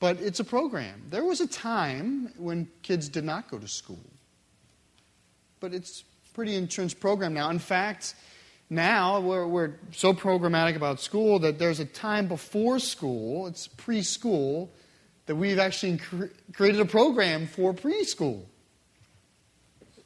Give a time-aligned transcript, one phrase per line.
[0.00, 1.02] but it's a program.
[1.10, 4.04] There was a time when kids did not go to school,
[5.60, 7.50] but it's pretty entrenched program now.
[7.50, 8.14] In fact,
[8.70, 14.68] now we're, we're so programmatic about school that there's a time before school, it's preschool,
[15.26, 18.44] that we've actually cre- created a program for preschool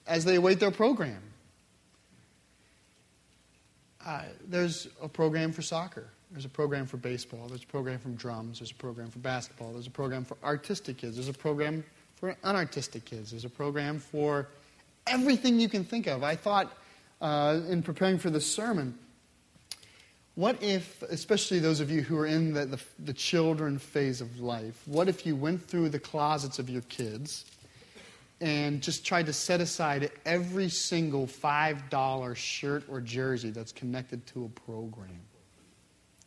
[0.06, 1.22] as they await their program.
[4.04, 6.08] Uh, there's a program for soccer.
[6.32, 7.46] There's a program for baseball.
[7.48, 8.60] There's a program for drums.
[8.60, 9.72] There's a program for basketball.
[9.72, 11.16] There's a program for artistic kids.
[11.16, 11.84] There's a program
[12.16, 13.32] for unartistic kids.
[13.32, 14.48] There's a program for
[15.06, 16.22] everything you can think of.
[16.22, 16.72] I thought
[17.20, 18.98] uh, in preparing for this sermon,
[20.34, 24.40] what if, especially those of you who are in the, the, the children phase of
[24.40, 27.44] life, what if you went through the closets of your kids
[28.40, 34.46] and just tried to set aside every single $5 shirt or jersey that's connected to
[34.46, 35.20] a program?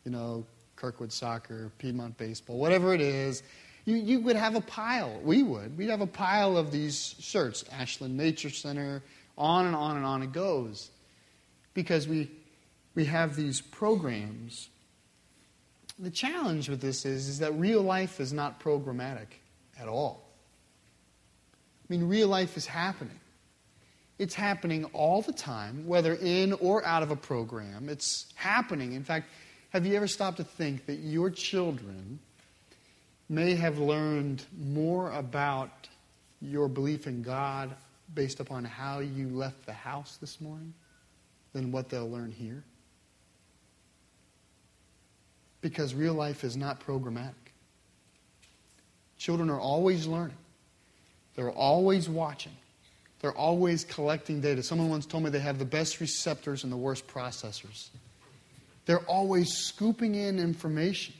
[0.06, 0.46] You know,
[0.78, 3.44] Kirkwood Soccer, Piedmont Baseball, whatever it is,
[3.86, 5.20] you, you would have a pile.
[5.24, 5.78] We would.
[5.78, 7.64] We'd have a pile of these shirts.
[7.72, 9.04] Ashland Nature Center,
[9.38, 10.90] on and on and on it goes.
[11.74, 12.32] Because we,
[12.96, 14.70] we have these programs.
[16.00, 19.28] The challenge with this is, is that real life is not programmatic
[19.80, 20.26] at all.
[21.88, 23.20] I mean, real life is happening.
[24.18, 27.90] It's happening all the time, whether in or out of a program.
[27.90, 28.94] It's happening.
[28.94, 29.30] In fact,
[29.76, 32.18] have you ever stopped to think that your children
[33.28, 35.90] may have learned more about
[36.40, 37.76] your belief in God
[38.14, 40.74] based upon how you left the house this morning
[41.52, 42.64] than what they'll learn here?
[45.60, 47.34] Because real life is not programmatic.
[49.18, 50.38] Children are always learning,
[51.36, 52.56] they're always watching,
[53.20, 54.64] they're always collecting data.
[54.64, 57.90] Someone once told me they have the best receptors and the worst processors.
[58.86, 61.16] They're always scooping in information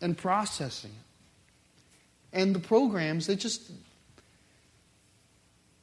[0.00, 2.38] and processing it.
[2.40, 3.70] And the programs, they just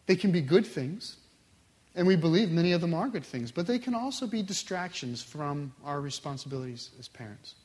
[0.05, 1.17] they can be good things,
[1.95, 5.23] and we believe many of them are good things, but they can also be distractions
[5.23, 7.55] from our responsibilities as parents.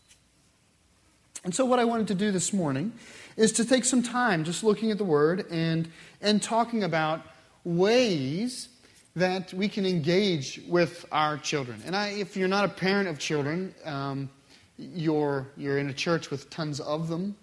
[1.44, 2.93] And so, what I wanted to do this morning
[3.37, 5.88] is to take some time just looking at the Word and,
[6.20, 7.22] and talking about
[7.65, 8.69] ways
[9.16, 11.82] that we can engage with our children.
[11.84, 14.31] And I, if you're not a parent of children, um,
[14.78, 17.37] you're, you're in a church with tons of them,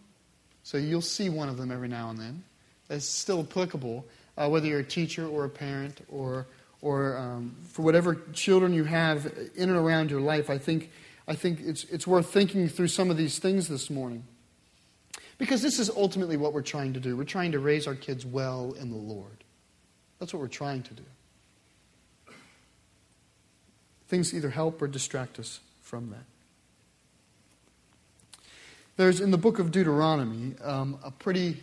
[0.64, 2.44] so you'll see one of them every now and then.
[2.88, 4.06] That's still applicable
[4.38, 6.46] uh, whether you're a teacher or a parent or,
[6.82, 9.26] or um, for whatever children you have
[9.56, 10.92] in and around your life, I think,
[11.28, 14.24] I think it's, it's worth thinking through some of these things this morning.
[15.38, 17.16] Because this is ultimately what we're trying to do.
[17.16, 19.44] We're trying to raise our kids well in the Lord.
[20.20, 21.04] That's what we're trying to do.
[24.08, 26.24] Things either help or distract us from that.
[28.96, 31.58] There's in the book of Deuteronomy um, a pretty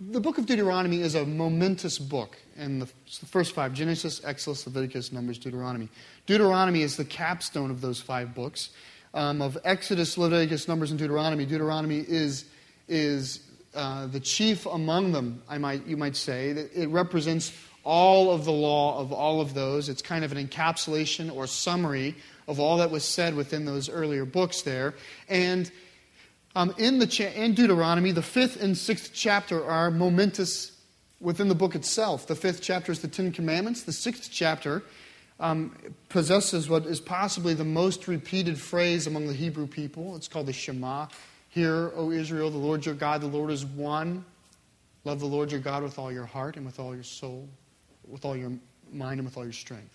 [0.00, 2.36] the book of Deuteronomy is a momentous book.
[2.56, 2.86] And the,
[3.20, 5.88] the, first five Genesis, Exodus, Leviticus, Numbers, Deuteronomy.
[6.26, 8.70] Deuteronomy is the capstone of those five books.
[9.14, 12.44] Um, of Exodus, Leviticus, Numbers, and Deuteronomy, Deuteronomy is,
[12.86, 13.40] is
[13.74, 16.50] uh, the chief among them, I might, you might say.
[16.50, 17.52] It represents
[17.88, 19.88] all of the law of all of those.
[19.88, 22.14] It's kind of an encapsulation or summary
[22.46, 24.92] of all that was said within those earlier books there.
[25.26, 25.70] And
[26.54, 30.72] um, in, the cha- in Deuteronomy, the fifth and sixth chapter are momentous
[31.18, 32.26] within the book itself.
[32.26, 33.84] The fifth chapter is the Ten Commandments.
[33.84, 34.82] The sixth chapter
[35.40, 35.74] um,
[36.10, 40.14] possesses what is possibly the most repeated phrase among the Hebrew people.
[40.14, 41.06] It's called the Shema.
[41.48, 44.26] Hear, O Israel, the Lord your God, the Lord is one.
[45.04, 47.48] Love the Lord your God with all your heart and with all your soul,
[48.08, 48.52] with all your
[48.92, 49.94] mind and with all your strength.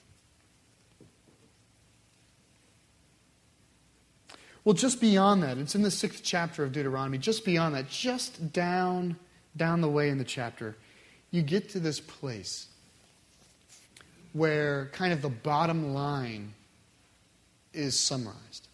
[4.64, 8.54] Well, just beyond that, it's in the sixth chapter of Deuteronomy, just beyond that, just
[8.54, 9.18] down,
[9.58, 10.78] down the way in the chapter,
[11.32, 12.68] you get to this place
[14.32, 16.54] where kind of the bottom line
[17.74, 18.68] is summarized.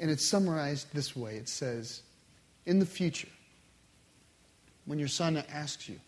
[0.00, 2.02] And it's summarized this way it says,
[2.64, 3.28] In the future,
[4.86, 6.00] when your son asks you,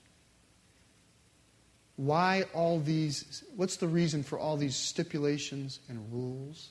[2.01, 6.71] why all these, what's the reason for all these stipulations and rules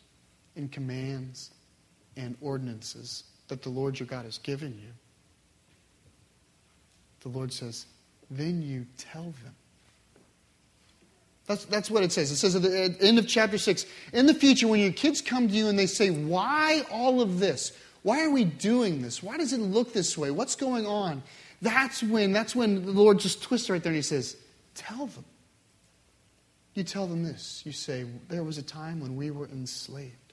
[0.56, 1.52] and commands
[2.18, 4.90] and ordinances that the Lord your God has given you,
[7.22, 7.86] the Lord says,
[8.32, 9.56] then you tell them.
[11.46, 12.32] That's, that's what it says.
[12.32, 15.48] It says at the end of chapter 6 In the future, when your kids come
[15.48, 17.72] to you and they say, Why all of this?
[18.02, 19.22] Why are we doing this?
[19.22, 20.32] Why does it look this way?
[20.32, 21.22] What's going on?
[21.62, 24.36] That's when, that's when the Lord just twists right there and he says,
[24.80, 25.26] Tell them.
[26.74, 27.62] You tell them this.
[27.66, 30.30] You say, There was a time when we were enslaved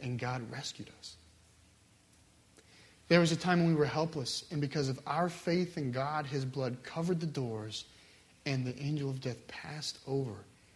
[0.00, 1.16] and God rescued us.
[3.08, 6.26] There was a time when we were helpless, and because of our faith in God,
[6.26, 7.84] His blood covered the doors,
[8.44, 10.34] and the angel of death passed over.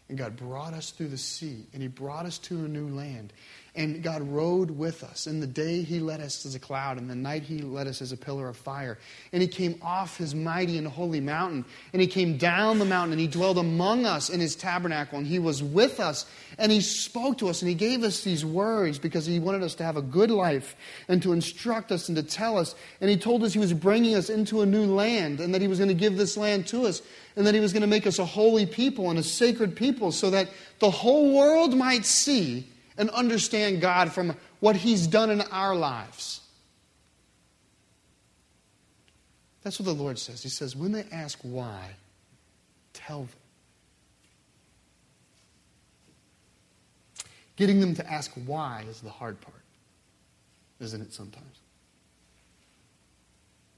[0.09, 3.33] And God brought us through the sea, and He brought us to a new land.
[3.74, 5.26] And God rode with us.
[5.26, 6.98] In the day, He led us as a cloud.
[6.98, 8.98] In the night, He led us as a pillar of fire.
[9.32, 11.64] And He came off His mighty and holy mountain.
[11.94, 13.12] And He came down the mountain.
[13.12, 15.16] And He dwelled among us in His tabernacle.
[15.16, 16.26] And He was with us.
[16.58, 17.62] And He spoke to us.
[17.62, 20.76] And He gave us these words because He wanted us to have a good life
[21.08, 22.74] and to instruct us and to tell us.
[23.00, 25.69] And He told us He was bringing us into a new land and that He
[25.69, 27.00] was going to give this land to us.
[27.36, 30.12] And that He was going to make us a holy people and a sacred people
[30.12, 35.41] so that the whole world might see and understand God from what He's done in
[35.41, 36.41] our lives.
[39.62, 40.43] That's what the Lord says.
[40.43, 41.91] He says, when they ask why,
[42.93, 43.29] tell them.
[47.56, 49.62] Getting them to ask why is the hard part,
[50.81, 51.59] isn't it, sometimes?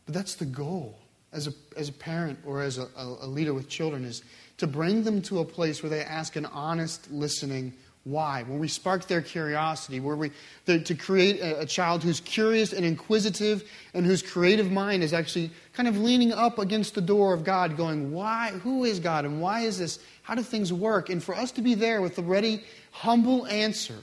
[0.07, 0.99] But that's the goal
[1.33, 4.23] as a, as a parent or as a, a leader with children is
[4.59, 7.73] to bring them to a place where they ask an honest, listening
[8.05, 10.31] why, when we spark their curiosity, where we
[10.67, 15.15] the, to create a, a, child who's curious and inquisitive and whose creative mind is
[15.15, 19.25] actually kind of leaning up against the door of God, going, Why, who is God
[19.25, 20.01] and why is this?
[20.23, 21.09] How do things work?
[21.09, 23.97] And for us to be there with the ready, humble answer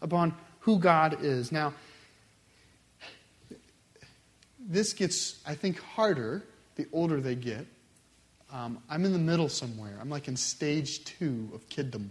[0.00, 1.52] upon who God is.
[1.52, 1.74] Now,
[4.58, 6.42] this gets, I think, harder
[6.76, 7.66] the older they get.
[8.52, 9.98] Um, I'm in the middle somewhere.
[10.00, 12.08] I'm like in stage two of kiddom.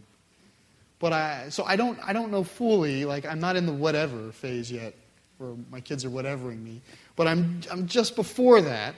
[0.99, 4.31] But I, so I don't, I don't know fully, like, I'm not in the whatever
[4.31, 4.93] phase yet,
[5.37, 6.81] where my kids are whatevering me.
[7.15, 8.95] But I'm, I'm just before that,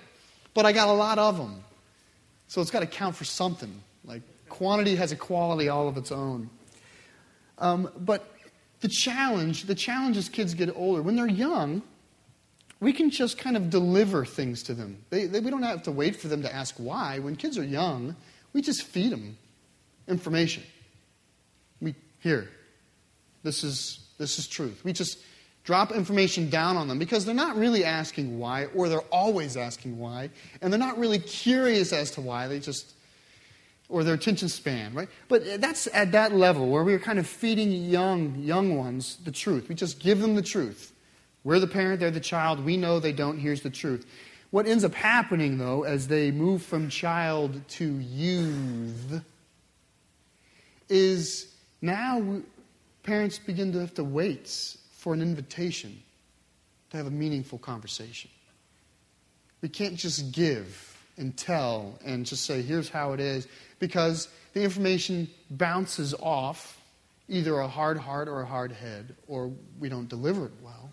[0.53, 1.63] but I got a lot of them.
[2.47, 3.81] So it's got to count for something.
[4.05, 6.49] Like, quantity has a quality all of its own.
[7.57, 8.31] Um, but
[8.81, 11.81] the challenge, the challenge as kids get older, when they're young,
[12.79, 15.03] we can just kind of deliver things to them.
[15.09, 17.17] They, they, we don't have to wait for them to ask why.
[17.19, 18.15] When kids are young,
[18.53, 19.38] we just feed them
[20.07, 20.63] information.
[22.19, 22.49] Here,
[23.43, 24.83] this is, this is truth.
[24.83, 25.19] We just
[25.63, 29.99] drop information down on them because they're not really asking why, or they're always asking
[29.99, 30.29] why,
[30.61, 32.47] and they're not really curious as to why.
[32.47, 32.93] They just,
[33.89, 35.09] or their attention span, right?
[35.27, 39.69] But that's at that level where we're kind of feeding young, young ones the truth.
[39.69, 40.93] We just give them the truth.
[41.43, 42.63] We're the parent, they're the child.
[42.63, 43.37] We know they don't.
[43.37, 44.05] Here's the truth.
[44.51, 49.21] What ends up happening, though, as they move from child to youth,
[50.89, 52.41] is now,
[53.03, 56.01] parents begin to have to wait for an invitation
[56.89, 58.29] to have a meaningful conversation.
[59.62, 63.47] We can't just give and tell and just say, here's how it is,
[63.79, 66.81] because the information bounces off
[67.27, 70.91] either a hard heart or a hard head, or we don't deliver it well.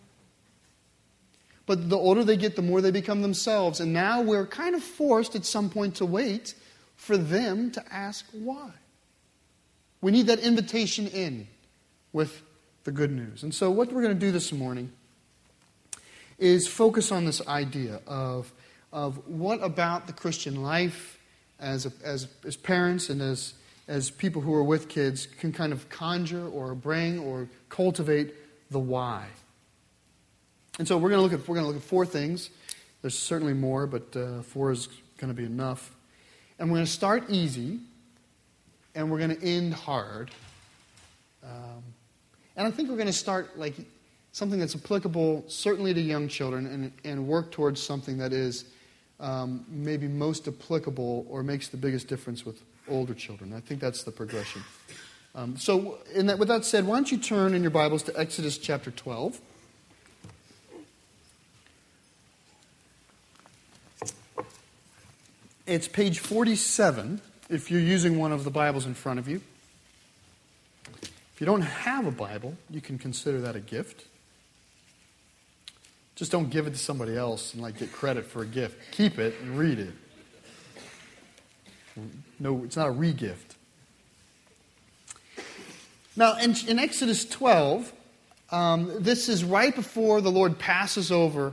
[1.67, 3.81] But the older they get, the more they become themselves.
[3.81, 6.55] And now we're kind of forced at some point to wait
[6.97, 8.71] for them to ask why.
[10.05, 11.49] We need that invitation in
[12.13, 12.43] with
[12.85, 13.43] the good news.
[13.43, 14.93] And so, what we're going to do this morning
[16.39, 18.53] is focus on this idea of,
[18.93, 21.19] of what about the Christian life
[21.59, 23.55] as, a, as, as parents and as,
[23.89, 28.35] as people who are with kids can kind of conjure or bring or cultivate
[28.71, 29.25] the why.
[30.79, 32.51] And so we're going to look at we're going to look at four things.
[33.01, 34.87] There's certainly more, but uh, four is
[35.17, 35.97] going to be enough.
[36.59, 37.81] And we're going to start easy
[38.95, 40.31] and we're going to end hard.
[41.43, 41.83] Um,
[42.57, 43.75] and I think we're going to start like
[44.33, 48.65] something that's applicable certainly to young children and, and work towards something that is
[49.21, 53.53] um, maybe most applicable or makes the biggest difference with older children.
[53.53, 54.63] I think that's the progression.
[55.35, 58.59] Um, so, that, with that said, why don't you turn in your Bibles to Exodus
[58.59, 59.41] chapter 12.
[65.67, 69.41] It's page 47 if you're using one of the Bibles in front of you.
[71.35, 74.07] If you don't have a Bible, you can consider that a gift.
[76.15, 78.93] Just don't give it to somebody else and like get credit for a gift.
[78.93, 79.93] Keep it and read it.
[82.39, 83.57] No, it's not a re-gift.
[86.17, 87.93] Now, in, in Exodus 12,
[88.51, 91.53] um, this is right before the Lord passes over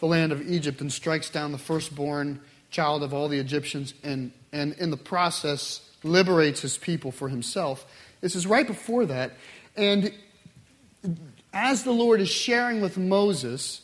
[0.00, 4.32] the land of Egypt and strikes down the firstborn child of all the Egyptians and
[4.52, 7.86] and in the process liberates his people for himself.
[8.20, 9.32] This is right before that.
[9.76, 10.12] And
[11.52, 13.82] as the Lord is sharing with Moses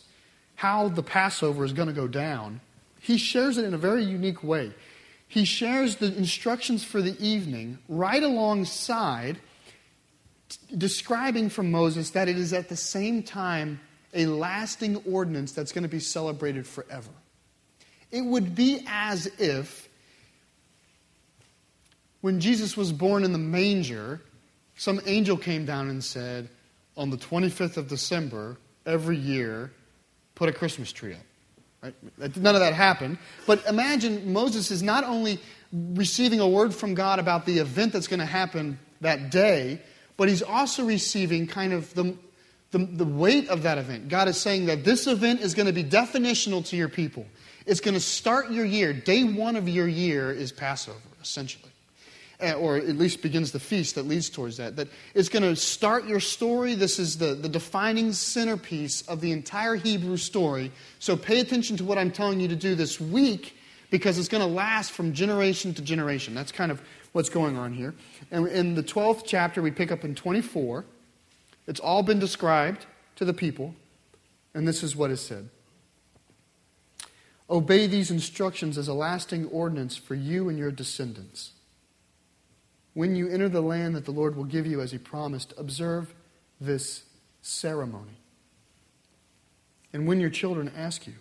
[0.57, 2.61] how the Passover is going to go down,
[3.01, 4.73] he shares it in a very unique way.
[5.29, 9.39] He shares the instructions for the evening right alongside
[10.77, 13.81] describing from Moses that it is at the same time
[14.15, 17.11] a lasting ordinance that's going to be celebrated forever.
[18.11, 19.86] It would be as if
[22.21, 24.21] when Jesus was born in the manger,
[24.77, 26.49] some angel came down and said,
[26.97, 29.71] on the 25th of December, every year,
[30.35, 31.21] put a Christmas tree up.
[31.83, 32.37] Right?
[32.37, 33.19] None of that happened.
[33.47, 35.39] But imagine Moses is not only
[35.73, 39.81] receiving a word from God about the event that's going to happen that day,
[40.17, 42.17] but he's also receiving kind of the,
[42.71, 44.09] the, the, weight of that event.
[44.09, 47.27] God is saying that this event is going to be definitional to your people.
[47.67, 48.93] It's going to start your year.
[48.93, 51.71] Day one of your year is Passover, essentially.
[52.39, 54.77] Uh, or at least begins the feast that leads towards that.
[54.77, 56.75] That it's going to start your story.
[56.75, 60.71] This is the, the defining centerpiece of the entire Hebrew story.
[60.99, 63.57] So pay attention to what I'm telling you to do this week
[63.91, 66.35] because it's going to last from generation to generation.
[66.35, 67.95] That's kind of what's going on here.
[68.31, 70.85] And in the 12th chapter, we pick up in 24.
[71.67, 72.85] It's all been described
[73.17, 73.75] to the people,
[74.53, 75.49] and this is what is said.
[77.49, 81.53] Obey these instructions as a lasting ordinance for you and your descendants
[82.97, 86.15] when you enter the land that the Lord will give you as he promised, observe
[86.59, 87.05] this
[87.43, 88.17] ceremony.
[89.93, 91.13] And when your children ask you,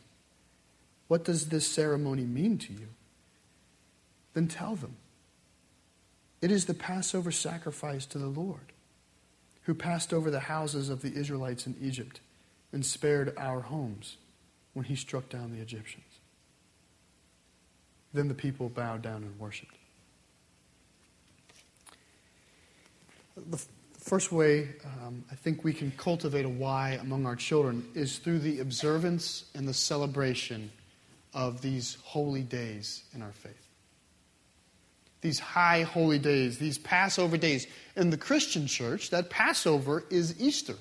[1.10, 2.88] What does this ceremony mean to you?
[4.36, 4.96] then tell them.
[6.42, 8.72] It is the Passover sacrifice to the Lord,
[9.64, 12.22] who passed over the houses of the Israelites in Egypt
[12.72, 14.16] and spared our homes
[14.72, 16.06] when he struck down the Egyptians.
[18.14, 19.75] Then the people bowed down and worshiped.
[23.36, 23.62] The
[24.00, 24.70] first way
[25.04, 29.46] um, I think we can cultivate a why among our children is through the observance
[29.54, 30.72] and the celebration
[31.34, 33.68] of these holy days in our faith.
[35.22, 37.68] These high holy days, these Passover days.
[37.96, 40.76] In the Christian church, that Passover is Easter.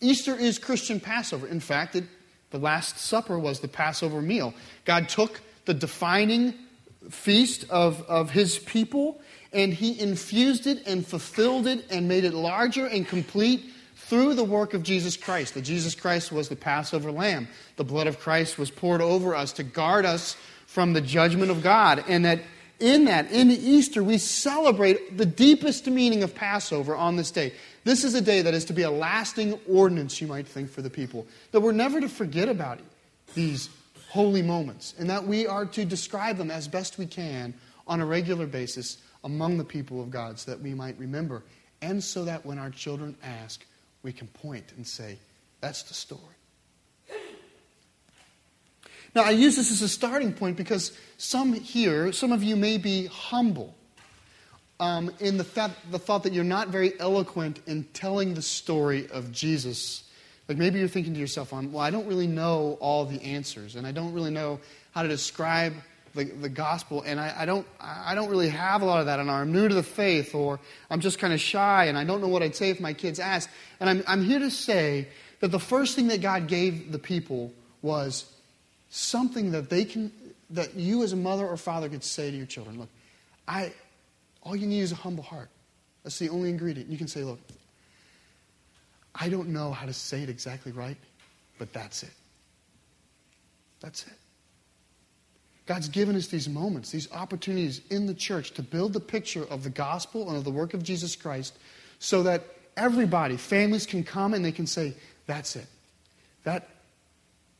[0.00, 1.46] Easter is Christian Passover.
[1.46, 2.04] In fact, it,
[2.50, 4.54] the Last Supper was the Passover meal.
[4.84, 6.54] God took the defining
[7.10, 9.20] feast of, of his people
[9.52, 14.44] and he infused it and fulfilled it and made it larger and complete through the
[14.44, 15.54] work of Jesus Christ.
[15.54, 17.48] That Jesus Christ was the Passover lamb.
[17.76, 20.36] The blood of Christ was poured over us to guard us
[20.66, 22.04] from the judgment of God.
[22.08, 22.40] And that
[22.80, 27.52] in that, in Easter, we celebrate the deepest meaning of Passover on this day.
[27.84, 30.80] This is a day that is to be a lasting ordinance, you might think, for
[30.80, 31.26] the people.
[31.50, 32.78] That we're never to forget about
[33.34, 33.68] these
[34.10, 37.52] holy moments, and that we are to describe them as best we can
[37.86, 41.42] on a regular basis among the people of God so that we might remember,
[41.82, 43.64] and so that when our children ask,
[44.02, 45.18] we can point and say,
[45.60, 46.22] That's the story.
[49.14, 52.78] Now, I use this as a starting point because some here, some of you may
[52.78, 53.74] be humble
[54.80, 59.08] um, in the, fact, the thought that you're not very eloquent in telling the story
[59.10, 60.04] of Jesus.
[60.48, 63.86] Like maybe you're thinking to yourself, well, I don't really know all the answers, and
[63.86, 64.60] I don't really know
[64.92, 65.74] how to describe
[66.18, 69.20] the, the gospel, and I, I, don't, I don't really have a lot of that,
[69.20, 70.60] and I'm new to the faith, or
[70.90, 73.18] I'm just kind of shy, and I don't know what I'd say if my kids
[73.18, 73.48] asked.
[73.80, 75.08] And I'm, I'm here to say
[75.40, 78.30] that the first thing that God gave the people was
[78.90, 80.12] something that they can,
[80.50, 82.78] that you as a mother or father could say to your children.
[82.78, 82.88] Look,
[83.46, 83.72] I,
[84.42, 85.48] all you need is a humble heart.
[86.02, 86.90] That's the only ingredient.
[86.90, 87.38] You can say, look,
[89.14, 90.96] I don't know how to say it exactly right,
[91.58, 92.12] but that's it.
[93.80, 94.12] That's it.
[95.68, 99.64] God's given us these moments, these opportunities in the church to build the picture of
[99.64, 101.58] the gospel and of the work of Jesus Christ
[101.98, 102.42] so that
[102.74, 104.94] everybody, families can come and they can say,
[105.26, 105.66] that's it.
[106.44, 106.70] That,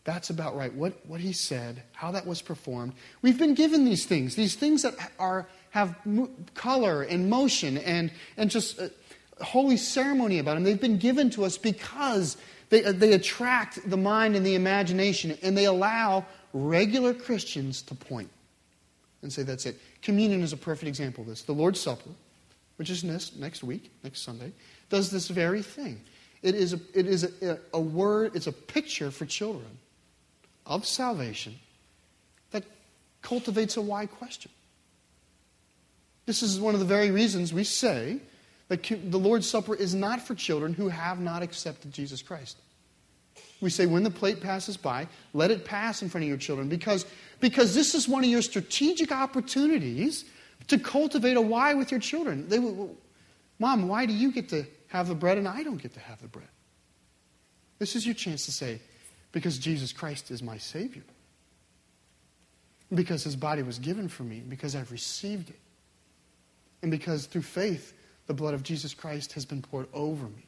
[0.04, 0.72] that's about right.
[0.72, 2.94] What, what he said, how that was performed.
[3.20, 5.94] We've been given these things, these things that are, have
[6.54, 8.88] color and motion and, and just uh,
[9.42, 10.64] holy ceremony about them.
[10.64, 12.38] They've been given to us because
[12.70, 16.24] they, uh, they attract the mind and the imagination and they allow
[16.58, 18.30] regular Christians to point
[19.22, 19.76] and say, that's it.
[20.02, 21.42] Communion is a perfect example of this.
[21.42, 22.10] The Lord's Supper,
[22.76, 24.52] which is next, next week, next Sunday,
[24.90, 26.00] does this very thing.
[26.42, 29.78] It is, a, it is a, a word, it's a picture for children
[30.66, 31.56] of salvation
[32.52, 32.64] that
[33.22, 34.52] cultivates a why question.
[36.26, 38.20] This is one of the very reasons we say
[38.68, 42.58] that the Lord's Supper is not for children who have not accepted Jesus Christ.
[43.60, 46.68] We say, when the plate passes by, let it pass in front of your children
[46.68, 47.06] because,
[47.40, 50.24] because this is one of your strategic opportunities
[50.68, 52.48] to cultivate a why with your children.
[52.48, 52.96] They will,
[53.58, 56.20] Mom, why do you get to have the bread and I don't get to have
[56.22, 56.48] the bread?
[57.78, 58.80] This is your chance to say,
[59.32, 61.02] because Jesus Christ is my Savior.
[62.94, 65.58] Because his body was given for me, because I've received it.
[66.82, 67.92] And because through faith,
[68.26, 70.47] the blood of Jesus Christ has been poured over me.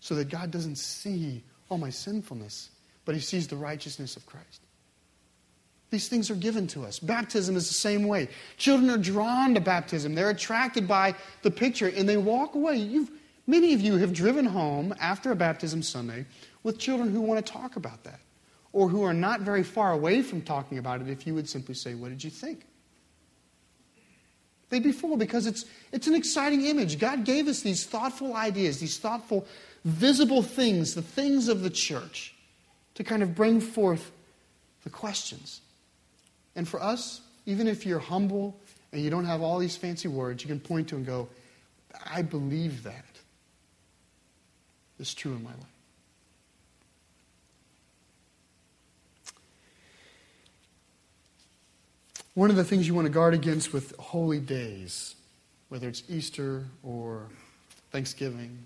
[0.00, 2.70] So that God doesn't see all my sinfulness,
[3.04, 4.60] but he sees the righteousness of Christ.
[5.90, 6.98] These things are given to us.
[6.98, 8.28] Baptism is the same way.
[8.58, 10.14] Children are drawn to baptism.
[10.14, 12.76] They're attracted by the picture and they walk away.
[12.76, 13.10] You've,
[13.46, 16.26] many of you have driven home after a baptism Sunday
[16.62, 18.20] with children who want to talk about that
[18.72, 21.74] or who are not very far away from talking about it if you would simply
[21.74, 22.66] say, What did you think?
[24.68, 26.98] They'd be full because it's, it's an exciting image.
[26.98, 29.46] God gave us these thoughtful ideas, these thoughtful,
[29.88, 32.34] visible things, the things of the church,
[32.94, 34.10] to kind of bring forth
[34.84, 35.60] the questions.
[36.54, 38.58] And for us, even if you're humble
[38.92, 41.28] and you don't have all these fancy words, you can point to and go,
[42.04, 43.04] I believe that
[44.98, 45.64] is true in my life.
[52.34, 55.16] One of the things you want to guard against with holy days,
[55.70, 57.26] whether it's Easter or
[57.90, 58.64] Thanksgiving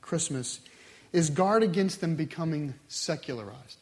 [0.00, 0.60] Christmas,
[1.12, 3.78] is guard against them becoming secularized.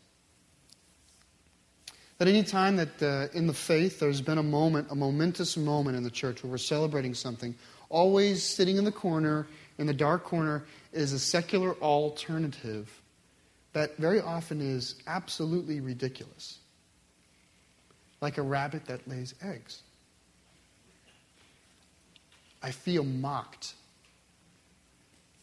[2.18, 5.96] That any time that uh, in the faith there's been a moment, a momentous moment
[5.96, 7.54] in the church where we're celebrating something,
[7.90, 9.46] always sitting in the corner,
[9.78, 12.90] in the dark corner, is a secular alternative
[13.72, 16.58] that very often is absolutely ridiculous.
[18.20, 19.82] Like a rabbit that lays eggs.
[22.60, 23.74] I feel mocked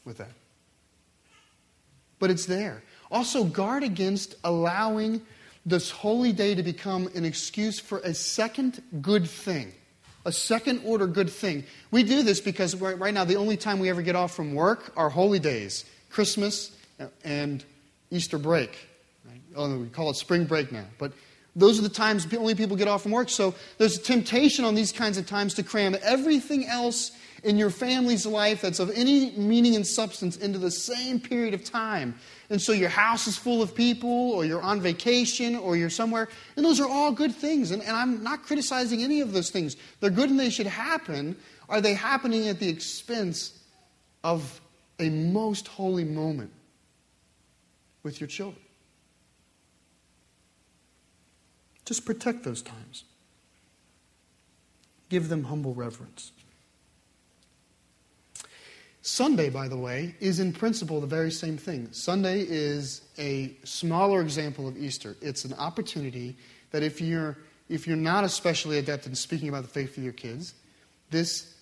[0.03, 0.31] with that.
[2.25, 2.81] But it's there.
[3.11, 5.21] Also, guard against allowing
[5.63, 9.71] this holy day to become an excuse for a second good thing,
[10.25, 11.65] a second order good thing.
[11.91, 14.91] We do this because right now the only time we ever get off from work
[14.97, 16.75] are holy days Christmas
[17.23, 17.63] and
[18.09, 18.75] Easter break.
[19.29, 19.41] Right?
[19.55, 20.85] Oh, we call it spring break now.
[20.97, 21.11] But
[21.55, 23.29] those are the times only people get off from work.
[23.29, 27.11] So there's a temptation on these kinds of times to cram everything else
[27.45, 31.63] in your family's life that's of any meaning and substance into the same period of
[31.63, 32.15] time.
[32.49, 36.27] And so your house is full of people, or you're on vacation, or you're somewhere.
[36.55, 37.69] And those are all good things.
[37.69, 39.77] And, and I'm not criticizing any of those things.
[39.99, 41.35] They're good and they should happen.
[41.69, 43.59] Are they happening at the expense
[44.23, 44.59] of
[44.99, 46.51] a most holy moment
[48.01, 48.61] with your children?
[51.85, 53.03] Just protect those times.
[55.09, 56.31] Give them humble reverence.
[59.05, 61.87] Sunday, by the way, is in principle the very same thing.
[61.91, 65.15] Sunday is a smaller example of Easter.
[65.21, 66.35] It's an opportunity
[66.71, 67.37] that if you're,
[67.69, 70.55] if you're not especially adept in speaking about the faith with your kids,
[71.11, 71.55] this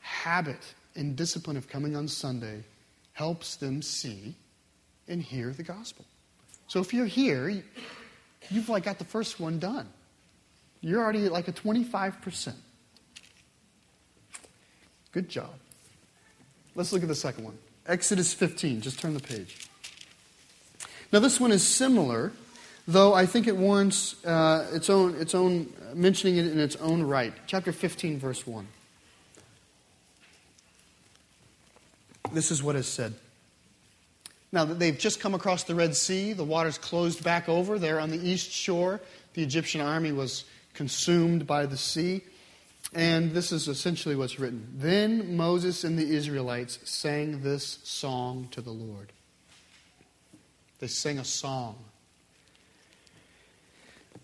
[0.00, 2.64] habit and discipline of coming on Sunday
[3.12, 4.34] helps them see
[5.06, 6.04] and hear the gospel.
[6.66, 7.62] So if you're here,
[8.50, 9.88] you've like got the first one done.
[10.80, 12.54] You're already like a 25%.
[15.12, 15.54] Good job.
[16.78, 17.58] Let's look at the second one.
[17.88, 18.82] Exodus 15.
[18.82, 19.66] Just turn the page.
[21.12, 22.30] Now, this one is similar,
[22.86, 27.02] though I think it warrants uh, its, own, its own mentioning it in its own
[27.02, 27.32] right.
[27.48, 28.68] Chapter 15, verse 1.
[32.32, 33.12] This is what is said.
[34.52, 36.32] Now, they've just come across the Red Sea.
[36.32, 37.80] The water's closed back over.
[37.80, 39.00] there on the east shore.
[39.34, 42.22] The Egyptian army was consumed by the sea.
[42.94, 44.66] And this is essentially what's written.
[44.74, 49.12] Then Moses and the Israelites sang this song to the Lord.
[50.78, 51.76] They sang a song.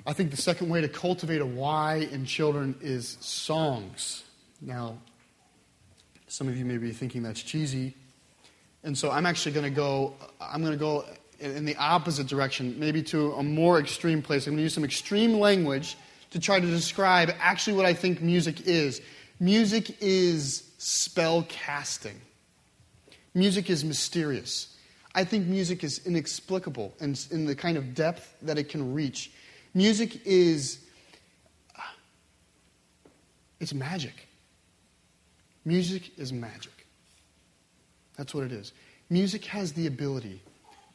[0.06, 4.22] I think the second way to cultivate a why in children is songs.
[4.60, 4.98] Now,
[6.28, 7.94] some of you may be thinking that's cheesy.
[8.82, 11.04] And so I'm actually going to go, I'm going to go
[11.38, 14.46] in the opposite direction, maybe to a more extreme place.
[14.46, 15.96] I'm going to use some extreme language
[16.34, 19.00] to try to describe actually what I think music is.
[19.38, 22.20] Music is spell casting,
[23.34, 24.76] music is mysterious.
[25.14, 29.30] I think music is inexplicable in, in the kind of depth that it can reach.
[29.74, 30.80] Music is
[31.76, 31.82] uh,
[33.60, 34.26] it's magic.
[35.64, 36.84] Music is magic.
[38.16, 38.72] That's what it is.
[39.08, 40.42] Music has the ability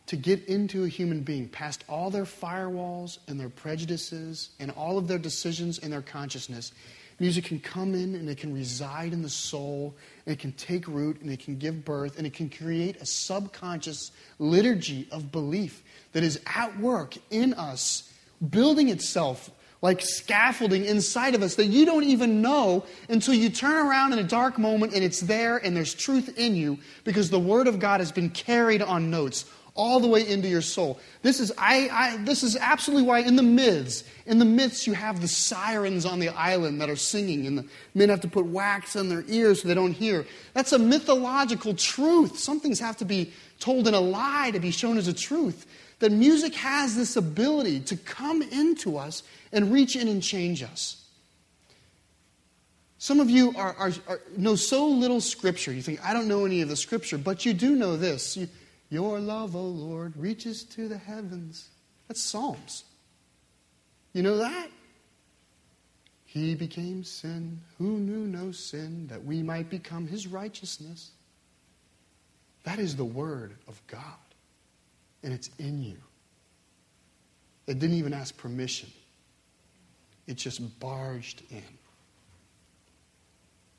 [0.09, 4.97] to get into a human being past all their firewalls and their prejudices and all
[4.97, 6.71] of their decisions and their consciousness.
[7.19, 9.93] Music can come in and it can reside in the soul
[10.25, 13.05] and it can take root and it can give birth and it can create a
[13.05, 18.11] subconscious liturgy of belief that is at work in us,
[18.49, 23.87] building itself like scaffolding inside of us that you don't even know until you turn
[23.87, 27.39] around in a dark moment and it's there and there's truth in you because the
[27.39, 29.45] Word of God has been carried on notes
[29.79, 30.99] all the way into your soul.
[31.21, 34.91] This is, I, I, this is absolutely why in the myths, in the myths, you
[34.91, 37.65] have the sirens on the island that are singing, and the
[37.95, 40.25] men have to put wax on their ears so they don't hear.
[40.53, 42.37] That's a mythological truth.
[42.37, 45.65] Some things have to be told in a lie to be shown as a truth.
[45.99, 51.05] That music has this ability to come into us and reach in and change us.
[52.97, 55.71] Some of you are, are, are, know so little scripture.
[55.71, 58.35] You think, I don't know any of the scripture, but you do know this.
[58.35, 58.49] You,
[58.89, 61.69] Your love, O Lord, reaches to the heavens.
[62.07, 62.83] That's Psalms.
[64.13, 64.69] You know that?
[66.25, 71.11] He became sin who knew no sin, that we might become his righteousness.
[72.63, 74.01] That is the word of God,
[75.23, 75.97] and it's in you.
[77.67, 78.91] It didn't even ask permission,
[80.27, 81.63] it just barged in.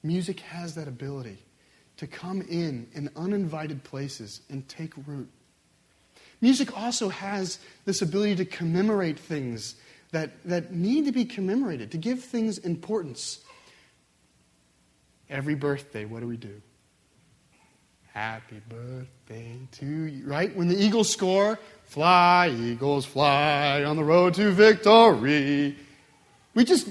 [0.03, 1.39] Music has that ability
[2.01, 5.29] to come in in uninvited places and take root.
[6.41, 9.75] Music also has this ability to commemorate things
[10.13, 13.41] that, that need to be commemorated, to give things importance.
[15.29, 16.63] Every birthday, what do we do?
[18.15, 20.57] Happy birthday to you, right?
[20.57, 25.77] When the Eagles score, fly, Eagles, fly on the road to victory.
[26.55, 26.89] We just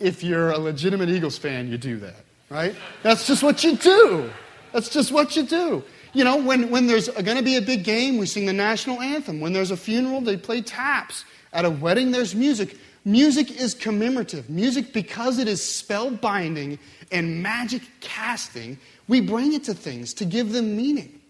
[0.00, 2.74] if you're a legitimate Eagles fan, you do that, right?
[3.02, 4.30] That's just what you do.
[4.72, 5.82] That's just what you do.
[6.12, 9.00] You know, when, when there's going to be a big game, we sing the national
[9.00, 9.40] anthem.
[9.40, 11.24] When there's a funeral, they play taps.
[11.52, 12.76] At a wedding, there's music.
[13.04, 14.48] Music is commemorative.
[14.48, 16.78] Music, because it is spellbinding
[17.12, 18.78] and magic casting,
[19.08, 21.20] we bring it to things to give them meaning.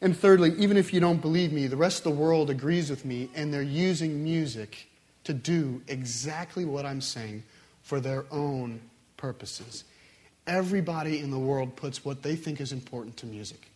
[0.00, 3.04] And thirdly, even if you don't believe me, the rest of the world agrees with
[3.04, 4.86] me, and they're using music
[5.24, 7.42] to do exactly what I'm saying
[7.90, 8.80] for their own
[9.16, 9.82] purposes.
[10.46, 13.68] Everybody in the world puts what they think is important to music.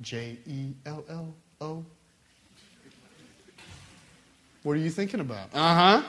[0.00, 1.84] J E L L O.
[4.62, 5.48] What are you thinking about?
[5.52, 6.02] Uh huh.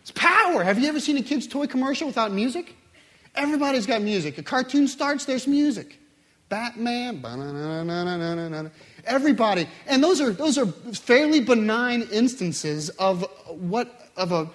[0.00, 0.64] It's power.
[0.64, 2.74] Have you ever seen a kid's toy commercial without music?
[3.34, 4.38] Everybody's got music.
[4.38, 5.98] A cartoon starts, there's music.
[6.48, 7.22] Batman,
[9.04, 9.68] everybody.
[9.86, 14.50] And those are, those are fairly benign instances of what, of a,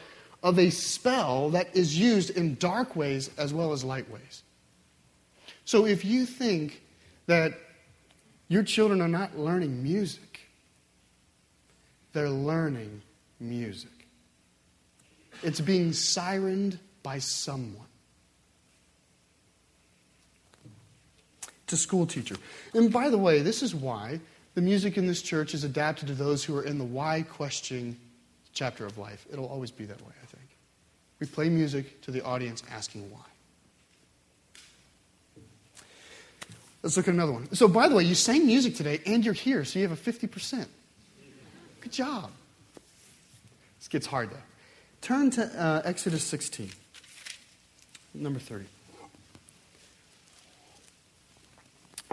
[0.46, 4.44] of a spell that is used in dark ways as well as light ways.
[5.66, 6.84] So if you think
[7.26, 7.60] that
[8.48, 10.42] your children are not learning music,
[12.14, 13.02] they're learning
[13.40, 13.90] music.
[15.42, 17.88] It's being sirened by someone.
[21.68, 22.36] to school teacher.
[22.76, 24.20] And by the way, this is why
[24.54, 27.98] the music in this church is adapted to those who are in the why question
[28.56, 29.28] chapter of life.
[29.32, 30.50] It'll always be that way, I think.
[31.20, 33.20] We play music to the audience asking why.
[36.82, 37.54] Let's look at another one.
[37.54, 40.12] So, by the way, you sang music today and you're here, so you have a
[40.12, 40.68] 50%.
[41.82, 42.32] Good job.
[43.80, 44.38] This gets hard, though.
[45.02, 46.70] Turn to uh, Exodus 16,
[48.14, 48.66] number 30.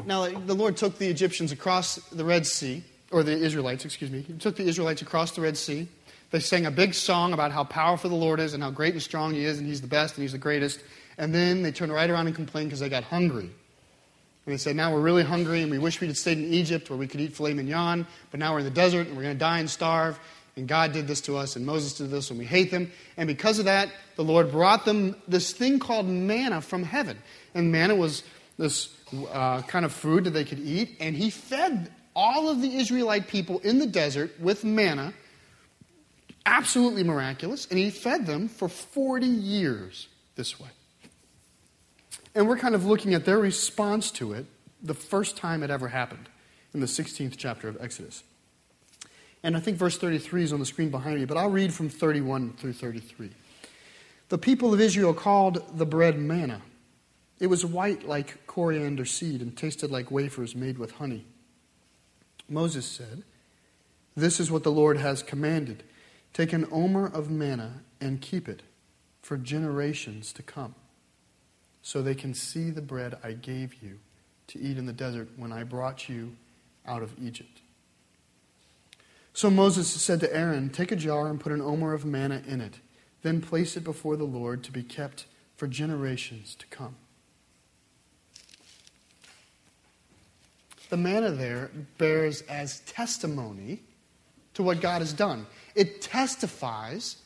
[0.04, 4.22] Now, the Lord took the Egyptians across the Red Sea, or the Israelites, excuse me.
[4.22, 5.86] He took the Israelites across the Red Sea.
[6.32, 9.02] They sang a big song about how powerful the Lord is and how great and
[9.02, 10.82] strong He is, and He's the best and He's the greatest.
[11.18, 13.50] And then they turned right around and complained because they got hungry.
[14.46, 16.90] And they said, Now we're really hungry and we wish we'd had stayed in Egypt
[16.90, 19.34] where we could eat filet mignon, but now we're in the desert and we're going
[19.34, 20.18] to die and starve.
[20.56, 22.92] And God did this to us, and Moses did this, and we hate them.
[23.16, 27.16] And because of that, the Lord brought them this thing called manna from heaven.
[27.54, 28.22] And manna was
[28.58, 28.94] this
[29.32, 33.28] uh, kind of food that they could eat, and he fed all of the Israelite
[33.28, 35.14] people in the desert with manna,
[36.46, 40.68] absolutely miraculous, and he fed them for 40 years this way.
[42.34, 44.46] And we're kind of looking at their response to it
[44.82, 46.28] the first time it ever happened
[46.74, 48.22] in the 16th chapter of Exodus.
[49.42, 51.88] And I think verse 33 is on the screen behind me, but I'll read from
[51.88, 53.30] 31 through 33.
[54.28, 56.62] The people of Israel called the bread manna
[57.42, 61.26] it was white like coriander seed and tasted like wafers made with honey.
[62.48, 63.24] Moses said,
[64.14, 65.82] This is what the Lord has commanded
[66.32, 68.62] take an omer of manna and keep it
[69.20, 70.74] for generations to come,
[71.82, 73.98] so they can see the bread I gave you
[74.48, 76.36] to eat in the desert when I brought you
[76.86, 77.60] out of Egypt.
[79.32, 82.60] So Moses said to Aaron, Take a jar and put an omer of manna in
[82.60, 82.80] it,
[83.22, 86.96] then place it before the Lord to be kept for generations to come.
[90.92, 93.80] the manna there bears as testimony
[94.52, 95.46] to what God has done.
[95.74, 97.16] It testifies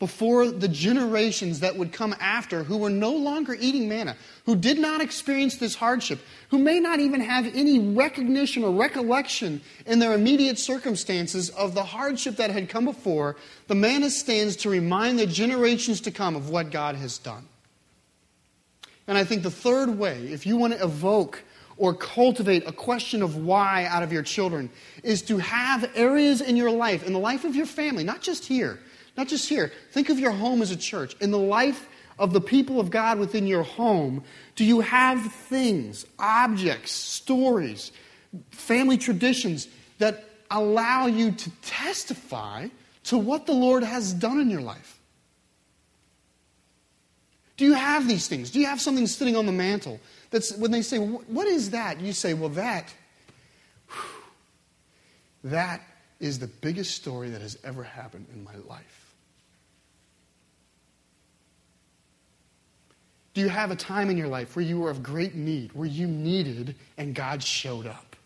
[0.00, 4.78] before the generations that would come after who were no longer eating manna, who did
[4.78, 10.14] not experience this hardship, who may not even have any recognition or recollection in their
[10.14, 13.36] immediate circumstances of the hardship that had come before,
[13.68, 17.46] the manna stands to remind the generations to come of what God has done.
[19.06, 21.42] And I think the third way, if you want to evoke
[21.80, 24.70] or cultivate a question of why out of your children,
[25.02, 28.46] is to have areas in your life, in the life of your family, not just
[28.46, 28.78] here
[29.16, 29.72] not just here.
[29.92, 31.14] Think of your home as a church.
[31.20, 31.88] In the life
[32.18, 34.24] of the people of God within your home,
[34.56, 37.92] do you have things, objects, stories,
[38.50, 42.68] family traditions that allow you to testify
[43.04, 44.98] to what the Lord has done in your life?
[47.56, 48.50] Do you have these things?
[48.50, 52.00] Do you have something sitting on the mantle that's when they say, What is that?
[52.00, 52.92] You say, Well, that,
[53.88, 55.82] whew, that
[56.18, 59.14] is the biggest story that has ever happened in my life.
[63.32, 65.86] Do you have a time in your life where you were of great need, where
[65.86, 68.16] you needed and God showed up?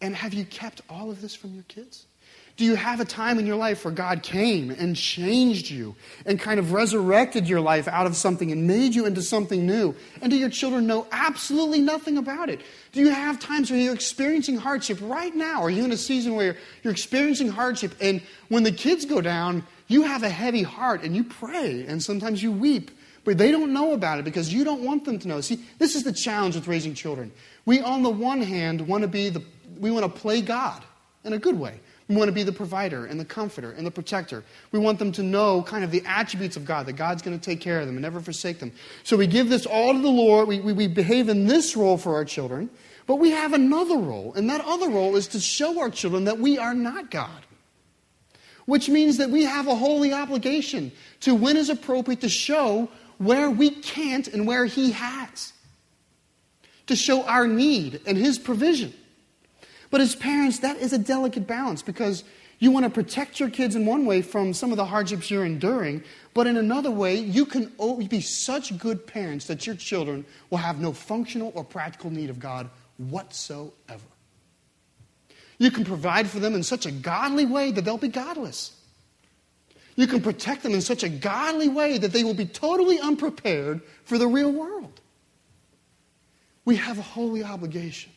[0.00, 2.06] And have you kept all of this from your kids?
[2.56, 5.94] Do you have a time in your life where God came and changed you
[6.26, 9.94] and kind of resurrected your life out of something and made you into something new?
[10.20, 12.60] And do your children know absolutely nothing about it?
[12.92, 15.62] Do you have times where you're experiencing hardship right now?
[15.62, 19.64] Are you in a season where you're experiencing hardship and when the kids go down,
[19.88, 22.90] you have a heavy heart and you pray and sometimes you weep,
[23.24, 25.40] but they don't know about it because you don't want them to know.
[25.40, 27.32] See, this is the challenge with raising children.
[27.64, 29.42] We, on the one hand, want to be the,
[29.78, 30.84] we want to play God
[31.24, 31.80] in a good way.
[32.12, 34.44] We want to be the provider and the comforter and the protector.
[34.70, 37.42] We want them to know kind of the attributes of God, that God's going to
[37.42, 38.70] take care of them and never forsake them.
[39.02, 40.46] So we give this all to the Lord.
[40.46, 42.68] We, we, we behave in this role for our children.
[43.06, 46.38] But we have another role, and that other role is to show our children that
[46.38, 47.30] we are not God.
[48.66, 53.48] Which means that we have a holy obligation to, when is appropriate, to show where
[53.48, 55.54] we can't and where He has.
[56.88, 58.92] To show our need and His provision.
[59.92, 62.24] But as parents, that is a delicate balance because
[62.58, 65.44] you want to protect your kids in one way from some of the hardships you're
[65.44, 66.02] enduring,
[66.32, 67.70] but in another way, you can
[68.08, 72.40] be such good parents that your children will have no functional or practical need of
[72.40, 74.06] God whatsoever.
[75.58, 78.74] You can provide for them in such a godly way that they'll be godless.
[79.94, 83.82] You can protect them in such a godly way that they will be totally unprepared
[84.04, 85.02] for the real world.
[86.64, 88.10] We have a holy obligation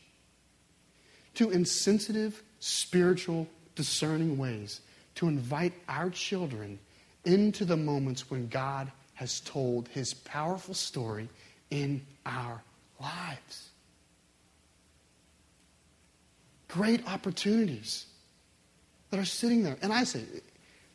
[1.35, 4.81] to insensitive, spiritual, discerning ways
[5.15, 6.79] to invite our children
[7.23, 11.29] into the moments when God has told his powerful story
[11.69, 12.61] in our
[12.99, 13.69] lives.
[16.67, 18.05] Great opportunities
[19.09, 19.77] that are sitting there.
[19.81, 20.23] And I say,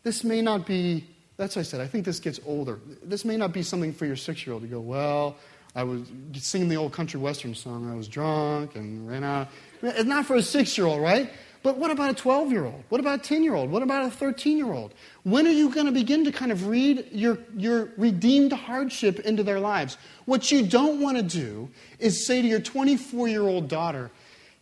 [0.03, 2.79] this may not be, that's what I said, I think this gets older.
[3.03, 5.37] This may not be something for your six year old to go, well,
[5.75, 6.03] I was
[6.35, 7.91] singing the old country western song.
[7.91, 9.49] I was drunk and ran out.
[9.83, 11.31] It's not for a six year old, right?
[11.63, 12.83] But what about a 12 year old?
[12.89, 13.71] What about a 10 year old?
[13.71, 14.95] What about a 13 year old?
[15.25, 19.43] When are you going to begin to kind of read your, your redeemed hardship into
[19.43, 19.99] their lives?
[20.25, 24.11] What you don't want to do is say to your 24 year old daughter,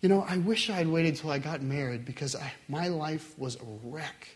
[0.00, 3.36] you know, I wish I had waited till I got married because I, my life
[3.38, 4.28] was a wreck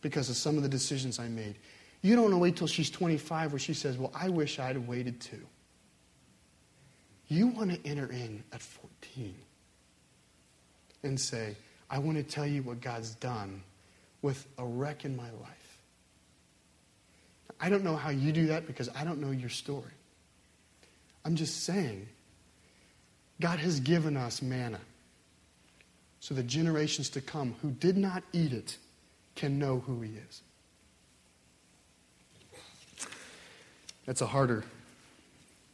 [0.00, 1.56] because of some of the decisions I made.
[2.00, 4.66] You don't want to wait till she's 25 where she says, well, I wish I
[4.66, 5.46] had waited too.
[7.32, 9.34] You want to enter in at 14
[11.02, 11.56] and say,
[11.88, 13.62] I want to tell you what God's done
[14.20, 15.78] with a wreck in my life.
[17.58, 19.94] I don't know how you do that because I don't know your story.
[21.24, 22.06] I'm just saying,
[23.40, 24.80] God has given us manna
[26.20, 28.76] so the generations to come who did not eat it
[29.36, 30.42] can know who He is.
[34.04, 34.64] That's a harder,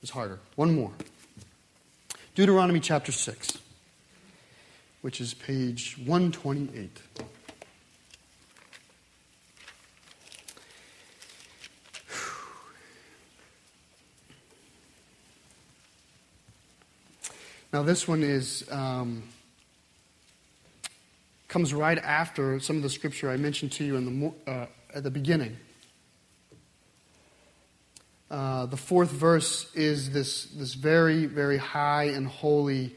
[0.03, 0.38] it's harder.
[0.55, 0.92] One more.
[2.38, 3.59] Deuteronomy chapter 6,
[5.01, 6.88] which is page 128.
[17.72, 19.24] Now, this one is um,
[21.48, 25.03] comes right after some of the scripture I mentioned to you in the, uh, at
[25.03, 25.57] the beginning.
[28.31, 32.95] Uh, the fourth verse is this, this very, very high and holy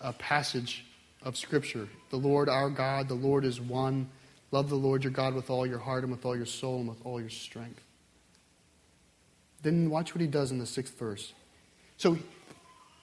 [0.00, 0.84] uh, passage
[1.22, 1.88] of Scripture.
[2.10, 4.08] The Lord our God, the Lord is one.
[4.52, 6.88] Love the Lord your God with all your heart and with all your soul and
[6.88, 7.80] with all your strength.
[9.62, 11.32] Then watch what he does in the sixth verse.
[11.96, 12.16] So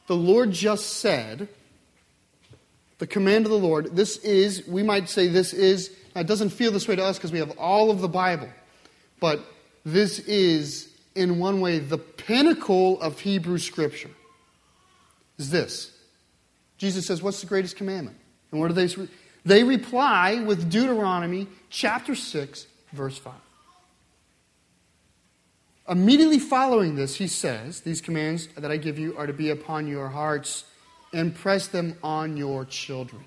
[0.08, 1.48] the Lord just said,
[2.98, 6.72] the command of the Lord, this is, we might say this is it doesn't feel
[6.72, 8.50] this way to us because we have all of the Bible,
[9.20, 9.40] but
[9.86, 14.12] this is, in one way, the pinnacle of Hebrew Scripture.
[15.38, 15.92] Is this.
[16.78, 18.18] Jesus says, What's the greatest commandment?
[18.52, 18.88] And what do they
[19.48, 23.34] they reply with Deuteronomy chapter 6, verse 5.
[25.88, 29.88] Immediately following this, he says, These commands that I give you are to be upon
[29.88, 30.66] your hearts
[31.14, 33.24] and press them on your children.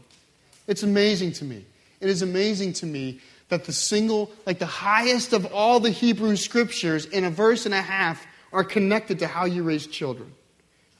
[0.66, 1.64] It's amazing to me.
[2.00, 6.36] It is amazing to me that the single, like the highest of all the Hebrew
[6.36, 10.32] scriptures in a verse and a half are connected to how you raise children.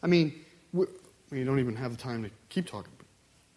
[0.03, 0.35] I mean,
[0.73, 2.93] we don't even have the time to keep talking.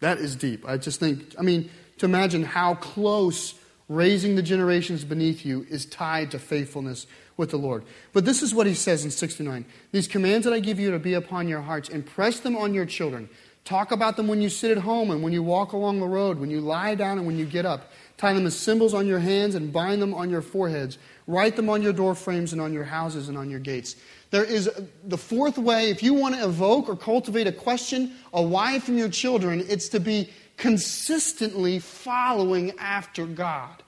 [0.00, 0.66] That is deep.
[0.66, 3.54] I just think, I mean, to imagine how close
[3.88, 7.84] raising the generations beneath you is tied to faithfulness with the Lord.
[8.12, 10.98] But this is what he says in 69 These commands that I give you to
[10.98, 13.28] be upon your hearts, impress them on your children.
[13.64, 16.38] Talk about them when you sit at home and when you walk along the road,
[16.38, 17.90] when you lie down and when you get up.
[18.16, 20.98] Tie them as symbols on your hands and bind them on your foreheads.
[21.26, 23.96] Write them on your door frames and on your houses and on your gates.
[24.30, 24.70] There is
[25.04, 28.98] the fourth way, if you want to evoke or cultivate a question, a why from
[28.98, 33.82] your children, it's to be consistently following after God.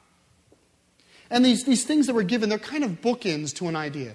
[1.31, 4.15] And these, these things that we're given, they're kind of bookends to an idea.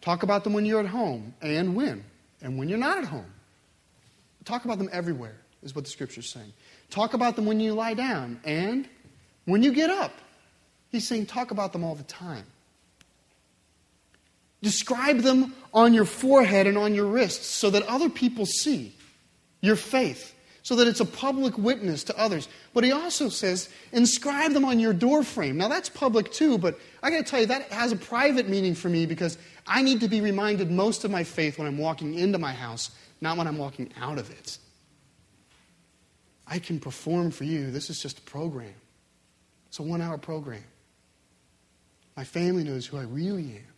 [0.00, 2.04] Talk about them when you're at home and when,
[2.42, 3.26] and when you're not at home.
[4.44, 6.52] Talk about them everywhere, is what the scripture's saying.
[6.90, 8.88] Talk about them when you lie down and
[9.46, 10.12] when you get up.
[10.90, 12.44] He's saying talk about them all the time.
[14.62, 18.94] Describe them on your forehead and on your wrists so that other people see
[19.60, 22.48] your faith, so that it's a public witness to others.
[22.72, 25.56] But he also says, inscribe them on your doorframe.
[25.56, 28.74] Now that's public too, but I got to tell you, that has a private meaning
[28.74, 32.14] for me because I need to be reminded most of my faith when I'm walking
[32.14, 34.58] into my house, not when I'm walking out of it.
[36.46, 37.70] I can perform for you.
[37.70, 38.74] This is just a program.
[39.76, 40.64] It's a one hour program.
[42.16, 43.74] My family knows who I really am.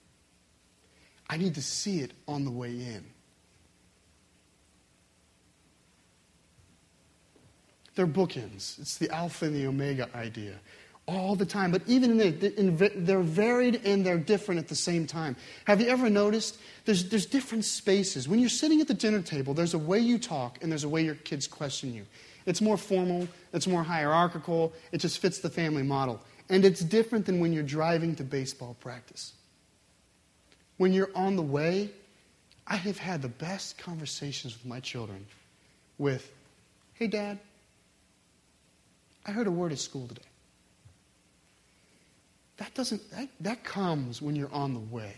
[1.28, 3.04] I need to see it on the way in.
[7.96, 8.78] They're bookends.
[8.78, 10.60] It's the alpha and the omega idea.
[11.06, 11.72] All the time.
[11.72, 15.34] But even in the, they're varied and they're different at the same time.
[15.64, 18.28] Have you ever noticed there's, there's different spaces?
[18.28, 20.88] When you're sitting at the dinner table, there's a way you talk and there's a
[20.88, 22.06] way your kids question you.
[22.48, 26.20] It's more formal, it's more hierarchical, it just fits the family model.
[26.48, 29.34] And it's different than when you're driving to baseball practice
[30.78, 31.90] when you're on the way,
[32.66, 35.26] I have had the best conversations with my children
[35.98, 36.32] with,
[36.94, 37.38] hey, Dad,
[39.26, 40.22] I heard a word at school today.
[42.56, 45.14] That doesn't, that, that comes when you're on the way.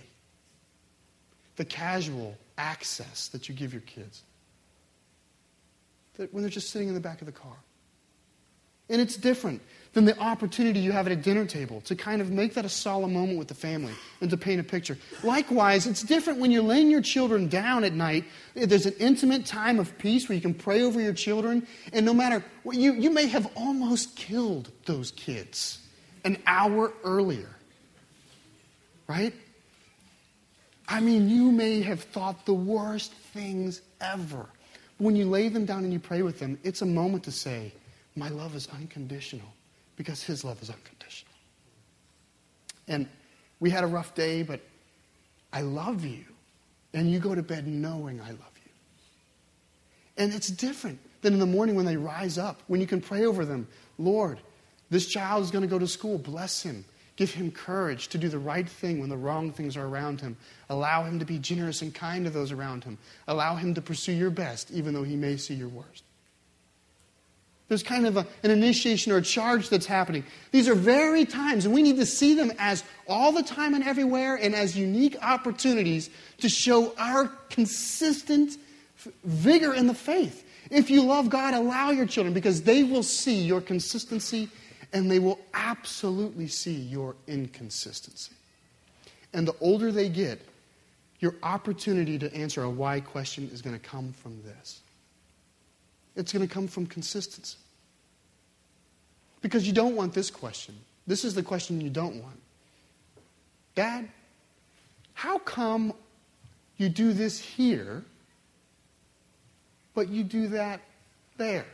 [1.57, 4.23] The casual access that you give your kids.
[6.21, 7.57] That when they're just sitting in the back of the car.
[8.91, 9.63] And it's different
[9.95, 12.69] than the opportunity you have at a dinner table to kind of make that a
[12.69, 14.99] solemn moment with the family and to paint a picture.
[15.23, 18.27] Likewise, it's different when you're laying your children down at night.
[18.53, 22.13] There's an intimate time of peace where you can pray over your children, and no
[22.13, 25.79] matter what, you, you may have almost killed those kids
[26.27, 27.57] an hour earlier.
[29.07, 29.33] Right?
[30.87, 34.51] I mean, you may have thought the worst things ever.
[35.01, 37.73] When you lay them down and you pray with them, it's a moment to say,
[38.17, 39.49] my love is unconditional
[39.97, 41.33] because His love is unconditional.
[42.87, 43.09] And
[43.61, 44.61] we had a rough day, but
[45.55, 46.25] I love you.
[46.93, 48.73] And you go to bed knowing I love you.
[50.19, 53.25] And it's different than in the morning when they rise up, when you can pray
[53.25, 54.39] over them Lord,
[54.91, 56.19] this child is going to go to school.
[56.19, 56.85] Bless him.
[57.21, 60.39] Give him courage to do the right thing when the wrong things are around him.
[60.71, 62.97] Allow him to be generous and kind to those around him.
[63.29, 66.03] Allow him to pursue your best, even though he may see your worst.
[67.69, 70.25] There's kind of a, an initiation or a charge that's happening.
[70.51, 73.85] These are very times, and we need to see them as all the time and
[73.85, 78.57] everywhere and as unique opportunities to show our consistent
[79.25, 80.43] vigor in the faith.
[80.71, 84.49] If you love God, allow your children because they will see your consistency
[84.93, 88.33] and they will absolutely see your inconsistency.
[89.33, 90.41] And the older they get,
[91.21, 94.81] your opportunity to answer a why question is going to come from this.
[96.17, 97.59] It's going to come from consistency.
[99.43, 100.75] Because you don't want this question.
[101.07, 102.41] This is the question you don't want.
[103.75, 104.09] Dad,
[105.15, 105.93] how come
[106.79, 108.03] you do this here,
[109.95, 110.81] but you do that
[111.37, 111.67] there?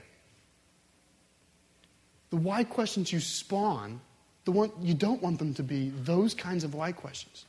[2.37, 3.99] The why questions you spawn,
[4.45, 7.47] the one you don't want them to be those kinds of why questions.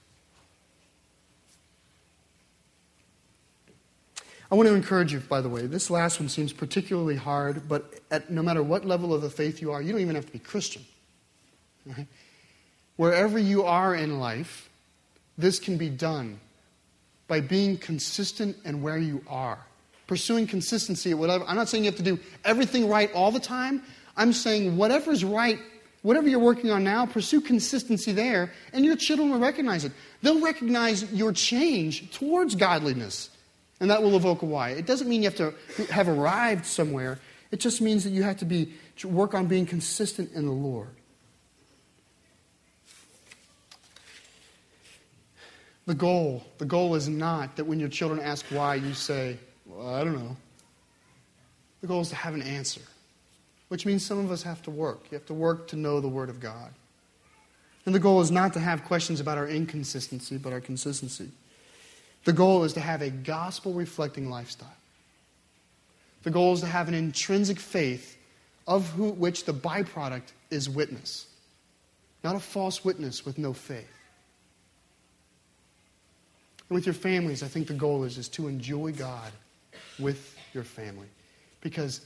[4.50, 7.96] I want to encourage you, by the way, this last one seems particularly hard, but
[8.12, 10.32] at, no matter what level of the faith you are, you don't even have to
[10.32, 10.86] be Christian.
[11.86, 12.08] Right?
[12.96, 14.70] Wherever you are in life,
[15.38, 16.40] this can be done
[17.28, 19.60] by being consistent and where you are.
[20.08, 21.44] Pursuing consistency at whatever.
[21.46, 23.84] I'm not saying you have to do everything right all the time.
[24.18, 25.60] I'm saying whatever's right,
[26.02, 29.92] whatever you're working on now, pursue consistency there, and your children will recognize it.
[30.22, 33.30] They'll recognize your change towards godliness,
[33.80, 34.72] and that will evoke a why.
[34.72, 35.54] It doesn't mean you have to
[35.92, 37.20] have arrived somewhere.
[37.52, 40.90] It just means that you have to be work on being consistent in the Lord.
[45.86, 49.96] The goal, the goal is not that when your children ask why, you say, well,
[49.96, 50.36] I don't know.
[51.80, 52.82] The goal is to have an answer,
[53.68, 55.06] which means some of us have to work.
[55.12, 56.72] You have to work to know the Word of God.
[57.86, 61.30] And the goal is not to have questions about our inconsistency, but our consistency.
[62.26, 64.68] The goal is to have a gospel reflecting lifestyle.
[66.24, 68.18] The goal is to have an intrinsic faith
[68.68, 71.28] of who, which the byproduct is witness,
[72.24, 73.88] not a false witness with no faith.
[76.68, 79.32] And with your families, I think the goal is, is to enjoy God
[80.00, 81.08] with your family.
[81.62, 82.02] Because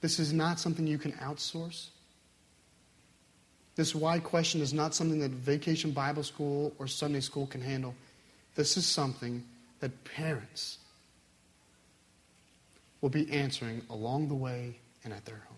[0.00, 1.88] this is not something you can outsource.
[3.76, 7.94] This why question is not something that vacation Bible school or Sunday school can handle.
[8.54, 9.44] This is something
[9.80, 10.78] that parents
[13.00, 15.56] will be answering along the way and at their home.